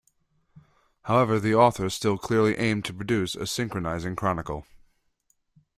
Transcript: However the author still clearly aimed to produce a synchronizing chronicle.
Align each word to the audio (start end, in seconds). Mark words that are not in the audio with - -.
However 1.03 1.39
the 1.39 1.53
author 1.53 1.87
still 1.91 2.17
clearly 2.17 2.57
aimed 2.57 2.85
to 2.85 2.93
produce 2.95 3.35
a 3.35 3.45
synchronizing 3.45 4.15
chronicle. 4.15 4.65